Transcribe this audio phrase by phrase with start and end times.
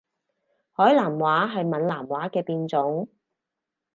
[0.73, 3.07] 海南話係閩南話嘅變種